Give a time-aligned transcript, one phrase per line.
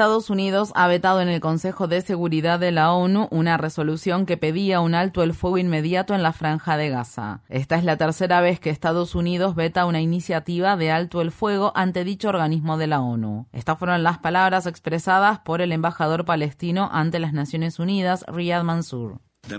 [0.00, 4.38] Estados Unidos ha vetado en el Consejo de Seguridad de la ONU una resolución que
[4.38, 7.42] pedía un alto el fuego inmediato en la franja de Gaza.
[7.50, 11.72] Esta es la tercera vez que Estados Unidos veta una iniciativa de alto el fuego
[11.74, 13.46] ante dicho organismo de la ONU.
[13.52, 19.18] Estas fueron las palabras expresadas por el embajador palestino ante las Naciones Unidas, Riyad Mansour.
[19.50, 19.58] El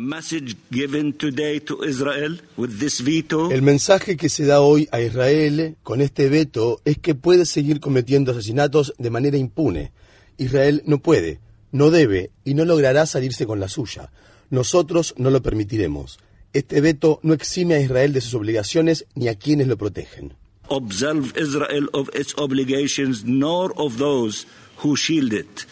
[3.62, 8.32] mensaje que se da hoy a Israel con este veto es que puede seguir cometiendo
[8.32, 9.92] asesinatos de manera impune
[10.38, 11.40] Israel no puede,
[11.72, 14.12] no debe y no logrará salirse con la suya.
[14.50, 16.20] Nosotros no lo permitiremos.
[16.54, 20.34] Este veto no exime a Israel de sus obligaciones ni a quienes lo protegen.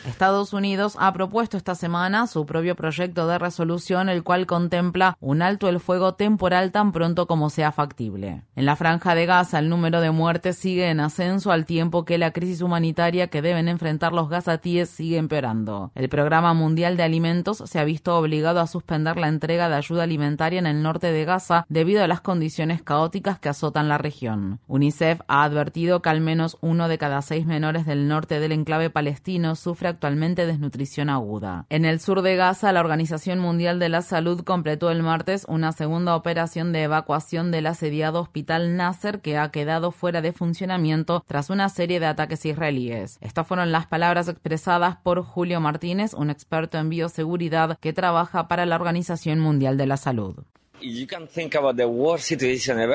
[0.05, 5.41] Estados Unidos ha propuesto esta semana su propio proyecto de resolución, el cual contempla un
[5.41, 8.43] alto el fuego temporal tan pronto como sea factible.
[8.55, 12.19] En la franja de Gaza, el número de muertes sigue en ascenso al tiempo que
[12.19, 15.91] la crisis humanitaria que deben enfrentar los gazatíes sigue empeorando.
[15.95, 20.03] El Programa Mundial de Alimentos se ha visto obligado a suspender la entrega de ayuda
[20.03, 24.59] alimentaria en el norte de Gaza debido a las condiciones caóticas que azotan la región.
[24.67, 28.91] UNICEF ha advertido que al menos uno de cada seis menores del norte del enclave
[28.99, 31.65] palestino sufre actualmente desnutrición aguda.
[31.69, 35.71] En el sur de Gaza, la Organización Mundial de la Salud completó el martes una
[35.71, 41.49] segunda operación de evacuación del asediado hospital Nasser que ha quedado fuera de funcionamiento tras
[41.49, 43.19] una serie de ataques israelíes.
[43.21, 48.65] Estas fueron las palabras expresadas por Julio Martínez, un experto en bioseguridad que trabaja para
[48.65, 50.35] la Organización Mundial de la Salud.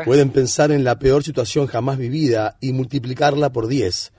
[0.05, 4.13] Pueden pensar en la peor situación jamás vivida y multiplicarla por 10.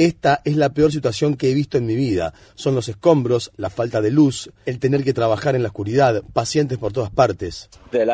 [0.00, 2.32] Esta es la peor situación que he visto en mi vida.
[2.54, 6.78] Son los escombros, la falta de luz, el tener que trabajar en la oscuridad, pacientes
[6.78, 7.68] por todas partes.
[7.90, 8.06] The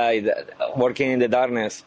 [0.74, 1.84] working in the darkness,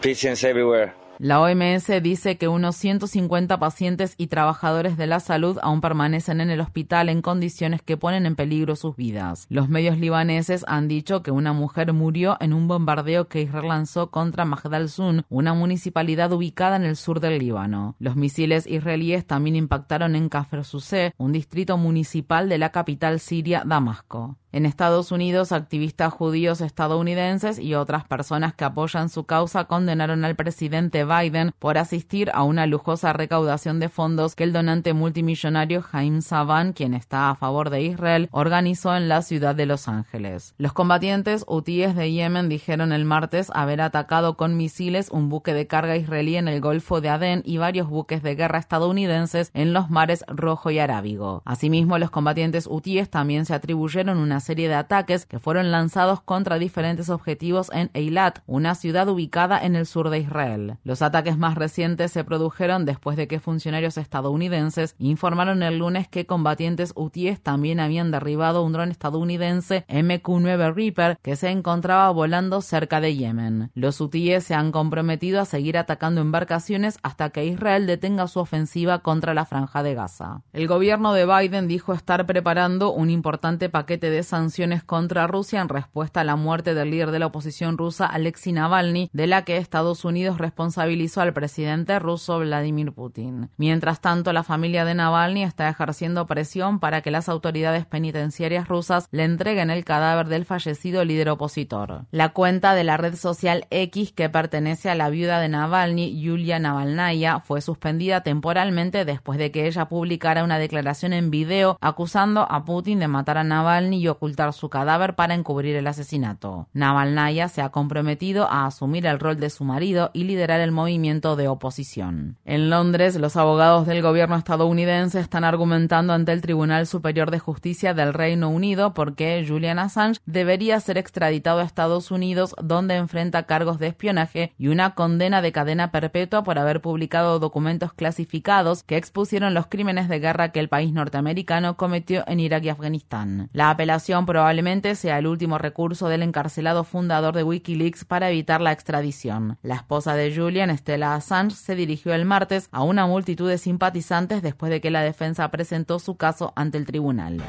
[0.00, 0.94] patients everywhere.
[1.18, 6.50] La OMS dice que unos 150 pacientes y trabajadores de la salud aún permanecen en
[6.50, 9.46] el hospital en condiciones que ponen en peligro sus vidas.
[9.48, 14.10] Los medios libaneses han dicho que una mujer murió en un bombardeo que Israel lanzó
[14.10, 17.96] contra Magdal Sun, una municipalidad ubicada en el sur del Líbano.
[17.98, 23.62] Los misiles israelíes también impactaron en Kafr Suse, un distrito municipal de la capital siria
[23.64, 24.36] Damasco.
[24.52, 30.34] En Estados Unidos, activistas judíos estadounidenses y otras personas que apoyan su causa condenaron al
[30.34, 36.22] presidente Biden por asistir a una lujosa recaudación de fondos que el donante multimillonario Jaime
[36.22, 40.54] Saban, quien está a favor de Israel, organizó en la ciudad de Los Ángeles.
[40.58, 45.66] Los combatientes hutíes de Yemen dijeron el martes haber atacado con misiles un buque de
[45.66, 49.90] carga israelí en el Golfo de Adén y varios buques de guerra estadounidenses en los
[49.90, 51.42] mares Rojo y Arábigo.
[51.44, 56.58] Asimismo, los combatientes hutíes también se atribuyeron una serie de ataques que fueron lanzados contra
[56.58, 60.76] diferentes objetivos en Eilat, una ciudad ubicada en el sur de Israel.
[60.84, 66.26] Los ataques más recientes se produjeron después de que funcionarios estadounidenses informaron el lunes que
[66.26, 73.00] combatientes hutíes también habían derribado un dron estadounidense MQ-9 Reaper que se encontraba volando cerca
[73.00, 73.70] de Yemen.
[73.74, 79.00] Los hutíes se han comprometido a seguir atacando embarcaciones hasta que Israel detenga su ofensiva
[79.00, 80.42] contra la franja de Gaza.
[80.52, 85.68] El gobierno de Biden dijo estar preparando un importante paquete de sanciones contra Rusia en
[85.68, 89.56] respuesta a la muerte del líder de la oposición rusa Alexei Navalny, de la que
[89.56, 90.85] Estados Unidos responsabilizó
[91.16, 93.50] al presidente ruso Vladimir Putin.
[93.56, 99.08] Mientras tanto, la familia de Navalny está ejerciendo presión para que las autoridades penitenciarias rusas
[99.10, 102.06] le entreguen el cadáver del fallecido líder opositor.
[102.12, 106.60] La cuenta de la red social X que pertenece a la viuda de Navalny, Yulia
[106.60, 112.64] Navalnaya, fue suspendida temporalmente después de que ella publicara una declaración en video acusando a
[112.64, 116.68] Putin de matar a Navalny y ocultar su cadáver para encubrir el asesinato.
[116.72, 121.34] Navalnaya se ha comprometido a asumir el rol de su marido y liderar el movimiento
[121.34, 122.36] de oposición.
[122.44, 127.94] En Londres, los abogados del gobierno estadounidense están argumentando ante el Tribunal Superior de Justicia
[127.94, 133.80] del Reino Unido porque Julian Assange debería ser extraditado a Estados Unidos donde enfrenta cargos
[133.80, 139.54] de espionaje y una condena de cadena perpetua por haber publicado documentos clasificados que expusieron
[139.54, 143.48] los crímenes de guerra que el país norteamericano cometió en Irak y Afganistán.
[143.52, 148.72] La apelación probablemente sea el último recurso del encarcelado fundador de Wikileaks para evitar la
[148.72, 149.58] extradición.
[149.62, 154.42] La esposa de Julian, Stella Assange, se dirigió el martes a una multitud de simpatizantes
[154.42, 157.42] después de que la defensa presentó su caso ante el tribunal.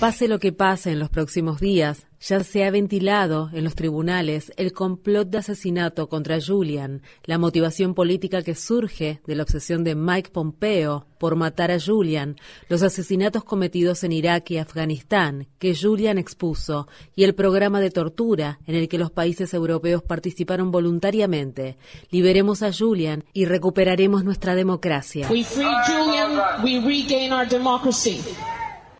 [0.00, 4.52] Pase lo que pase en los próximos días, ya se ha ventilado en los tribunales
[4.56, 9.94] el complot de asesinato contra Julian, la motivación política que surge de la obsesión de
[9.94, 12.36] Mike Pompeo por matar a Julian,
[12.68, 18.58] los asesinatos cometidos en Irak y Afganistán que Julian expuso y el programa de tortura
[18.66, 21.76] en el que los países europeos participaron voluntariamente.
[22.10, 25.28] Liberemos a Julian y recuperaremos nuestra democracia.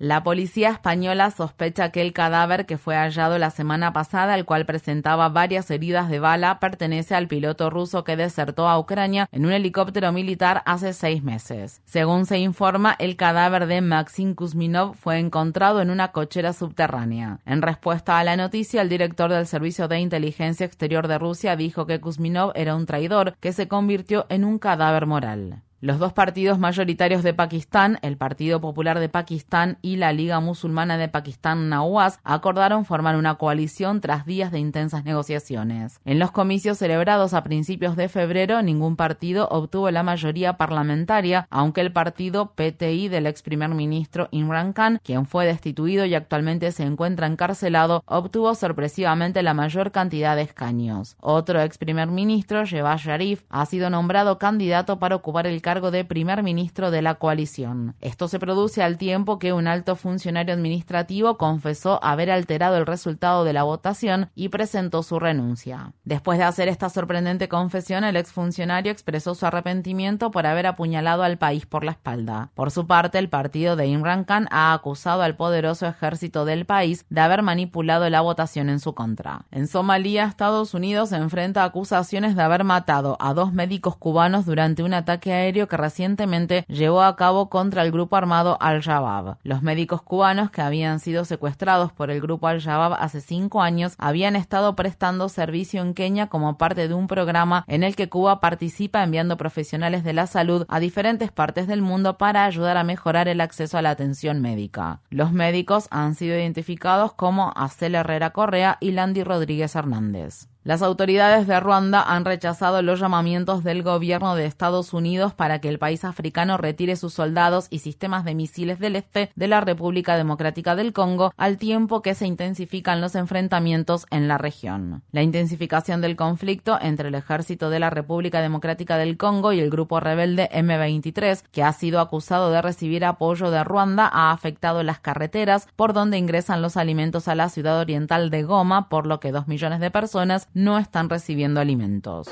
[0.04, 4.66] La policía española sospecha que el cadáver que fue hallado la semana pasada, el cual
[4.66, 9.52] presentaba varias heridas de bala, pertenece al piloto ruso que desertó a Ucrania en un
[9.52, 11.80] helicóptero militar hace seis meses.
[11.86, 17.40] Según se informa, el cadáver de Maxim Kuzminov fue encontrado en una cochera subterránea.
[17.46, 21.86] En respuesta a la noticia, el director del Servicio de Inteligencia Exterior de Rusia dijo
[21.86, 25.62] que Kuzminov era un traidor que se convirtió en un cadáver moral.
[25.84, 30.96] Los dos partidos mayoritarios de Pakistán, el Partido Popular de Pakistán y la Liga Musulmana
[30.96, 36.00] de Pakistán Nawaz, acordaron formar una coalición tras días de intensas negociaciones.
[36.06, 41.82] En los comicios celebrados a principios de febrero, ningún partido obtuvo la mayoría parlamentaria, aunque
[41.82, 46.84] el partido PTI del ex primer ministro Imran Khan, quien fue destituido y actualmente se
[46.84, 51.18] encuentra encarcelado, obtuvo sorpresivamente la mayor cantidad de escaños.
[51.20, 56.04] Otro ex primer ministro, Shehbaz Sharif, ha sido nombrado candidato para ocupar el cargo de
[56.04, 57.96] primer ministro de la coalición.
[58.00, 63.44] Esto se produce al tiempo que un alto funcionario administrativo confesó haber alterado el resultado
[63.44, 65.92] de la votación y presentó su renuncia.
[66.04, 71.38] Después de hacer esta sorprendente confesión, el exfuncionario expresó su arrepentimiento por haber apuñalado al
[71.38, 72.50] país por la espalda.
[72.54, 77.06] Por su parte, el partido de Imran Khan ha acusado al poderoso ejército del país
[77.10, 79.46] de haber manipulado la votación en su contra.
[79.50, 84.94] En Somalia, Estados Unidos enfrenta acusaciones de haber matado a dos médicos cubanos durante un
[84.94, 89.38] ataque aéreo que recientemente llevó a cabo contra el grupo armado Al-Shabaab.
[89.42, 94.36] Los médicos cubanos que habían sido secuestrados por el grupo Al-Shabaab hace cinco años habían
[94.36, 99.02] estado prestando servicio en Kenia como parte de un programa en el que Cuba participa
[99.02, 103.40] enviando profesionales de la salud a diferentes partes del mundo para ayudar a mejorar el
[103.40, 105.00] acceso a la atención médica.
[105.10, 110.48] Los médicos han sido identificados como Acel Herrera Correa y Landy Rodríguez Hernández.
[110.64, 115.68] Las autoridades de Ruanda han rechazado los llamamientos del gobierno de Estados Unidos para que
[115.68, 120.16] el país africano retire sus soldados y sistemas de misiles del este de la República
[120.16, 125.02] Democrática del Congo, al tiempo que se intensifican los enfrentamientos en la región.
[125.12, 129.68] La intensificación del conflicto entre el ejército de la República Democrática del Congo y el
[129.68, 134.98] grupo rebelde M23, que ha sido acusado de recibir apoyo de Ruanda, ha afectado las
[134.98, 139.30] carreteras por donde ingresan los alimentos a la ciudad oriental de Goma, por lo que
[139.30, 142.28] dos millones de personas no están recibiendo alimentos.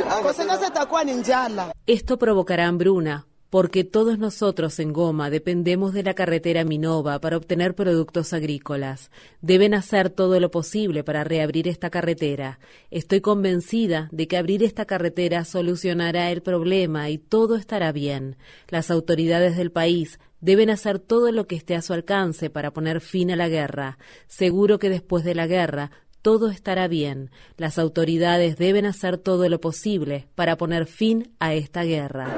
[1.86, 7.74] Esto provocará hambruna, porque todos nosotros en Goma dependemos de la carretera Minova para obtener
[7.74, 9.10] productos agrícolas.
[9.42, 12.60] Deben hacer todo lo posible para reabrir esta carretera.
[12.90, 18.36] Estoy convencida de que abrir esta carretera solucionará el problema y todo estará bien.
[18.68, 23.00] Las autoridades del país deben hacer todo lo que esté a su alcance para poner
[23.00, 23.98] fin a la guerra.
[24.26, 25.90] Seguro que después de la guerra
[26.22, 27.30] todo estará bien.
[27.56, 32.28] Las autoridades deben hacer todo lo posible para poner fin a esta guerra.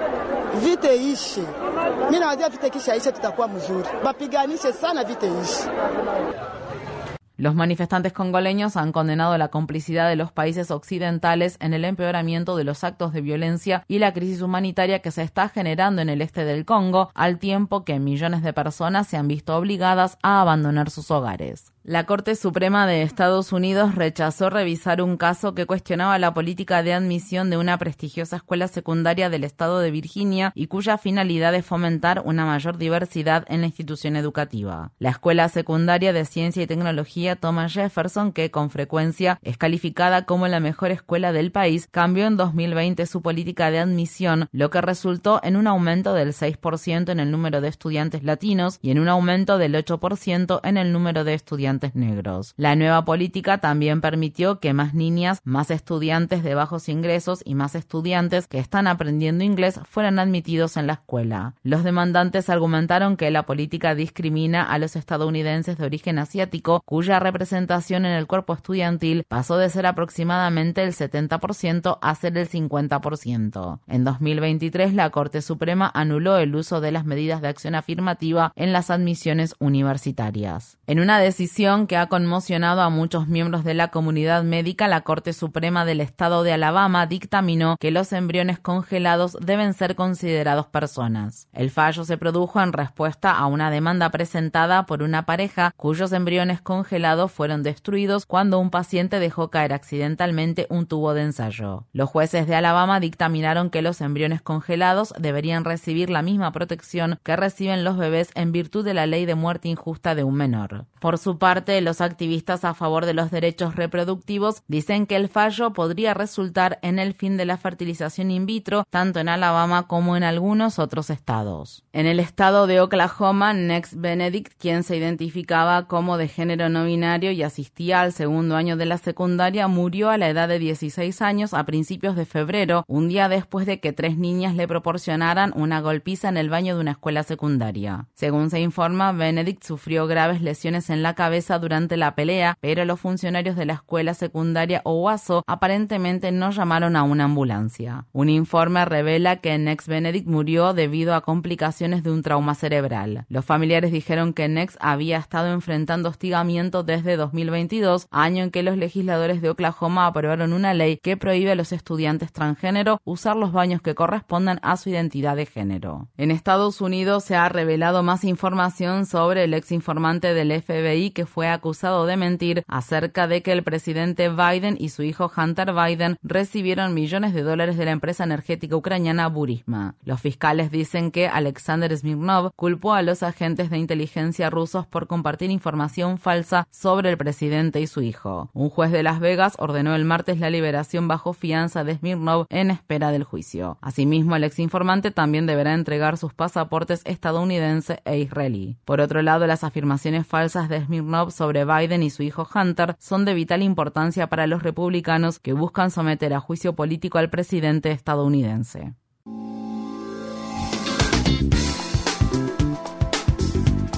[7.37, 12.63] Los manifestantes congoleños han condenado la complicidad de los países occidentales en el empeoramiento de
[12.63, 16.45] los actos de violencia y la crisis humanitaria que se está generando en el este
[16.45, 21.11] del Congo, al tiempo que millones de personas se han visto obligadas a abandonar sus
[21.11, 21.74] hogares.
[21.87, 26.95] La Corte Suprema de Estados Unidos rechazó revisar un caso que cuestionaba la política de
[26.95, 32.23] admisión de una prestigiosa escuela secundaria del estado de Virginia y cuya finalidad es fomentar
[32.25, 34.93] una mayor diversidad en la institución educativa.
[34.99, 40.49] La Escuela Secundaria de Ciencia y Tecnología Thomas Jefferson, que con frecuencia es calificada como
[40.49, 45.39] la mejor escuela del país, cambió en 2020 su política de admisión, lo que resultó
[45.43, 49.59] en un aumento del 6% en el número de estudiantes latinos y en un aumento
[49.59, 52.55] del 8% en el número de estudiantes negros.
[52.57, 57.75] La nueva política también permitió que más niñas, más estudiantes de bajos ingresos y más
[57.75, 61.55] estudiantes que están aprendiendo inglés fueran admitidos en la escuela.
[61.63, 68.07] Los demandantes argumentaron que la política discrimina a los estadounidenses de origen asiático, cuya representación
[68.07, 73.81] en el cuerpo estudiantil pasó de ser aproximadamente el 70% a ser el 50%.
[73.87, 78.73] En 2023, la Corte Suprema anuló el uso de las medidas de acción afirmativa en
[78.73, 80.79] las admisiones universitarias.
[80.87, 85.33] En una decisión que ha conmocionado a muchos miembros de la comunidad médica, la Corte
[85.33, 91.49] Suprema del Estado de Alabama dictaminó que los embriones congelados deben ser considerados personas.
[91.55, 96.61] El fallo se produjo en respuesta a una demanda presentada por una pareja cuyos embriones
[96.61, 101.87] congelados fueron destruidos cuando un paciente dejó caer accidentalmente un tubo de ensayo.
[101.95, 107.37] Los jueces de Alabama dictaminaron que los embriones congelados deberían recibir la misma protección que
[107.37, 110.85] reciben los bebés en virtud de la ley de muerte injusta de un menor.
[111.01, 115.73] Por su parte, los activistas a favor de los derechos reproductivos dicen que el fallo
[115.73, 120.25] podría resultar en el fin de la fertilización in vitro tanto en Alabama como en
[120.25, 121.85] algunos otros estados.
[121.93, 127.31] En el estado de Oklahoma, Next Benedict, quien se identificaba como de género no binario
[127.31, 131.55] y asistía al segundo año de la secundaria, murió a la edad de 16 años
[131.55, 136.29] a principios de febrero, un día después de que tres niñas le proporcionaran una golpiza
[136.29, 138.07] en el baño de una escuela secundaria.
[138.15, 143.01] Según se informa, Benedict sufrió graves lesiones en la cabeza durante la pelea, pero los
[143.01, 148.07] funcionarios de la escuela secundaria Owasso aparentemente no llamaron a una ambulancia.
[148.13, 153.27] Un informe revela que Nex Benedict murió debido a complicaciones de un trauma cerebral.
[153.29, 158.77] Los familiares dijeron que Nex había estado enfrentando hostigamiento desde 2022, año en que los
[158.77, 163.83] legisladores de Oklahoma aprobaron una ley que prohíbe a los estudiantes transgénero usar los baños
[163.83, 166.09] que correspondan a su identidad de género.
[166.17, 171.27] En Estados Unidos se ha revelado más información sobre el ex informante del FBI que
[171.27, 176.17] fue acusado de mentir acerca de que el presidente Biden y su hijo Hunter Biden
[176.23, 179.95] recibieron millones de dólares de la empresa energética ucraniana Burisma.
[180.05, 185.51] Los fiscales dicen que Alexander Smirnov culpó a los agentes de inteligencia rusos por compartir
[185.51, 188.51] información falsa sobre el presidente y su hijo.
[188.53, 192.71] Un juez de Las Vegas ordenó el martes la liberación bajo fianza de Smirnov en
[192.71, 193.79] espera del juicio.
[193.81, 198.77] Asimismo, el ex informante también deberá entregar sus pasaportes estadounidense e israelí.
[198.85, 200.85] Por otro lado, las afirmaciones falsas de
[201.31, 205.91] Sobre Biden y su hijo Hunter son de vital importancia para los republicanos que buscan
[205.91, 208.95] someter a juicio político al presidente estadounidense.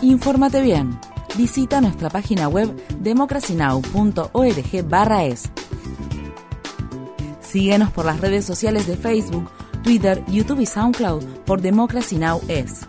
[0.03, 0.99] Infórmate bien.
[1.37, 5.51] Visita nuestra página web democracynow.org/es.
[7.41, 9.51] Síguenos por las redes sociales de Facebook,
[9.83, 12.41] Twitter, YouTube y SoundCloud por Democracy Now!
[12.49, 12.87] es.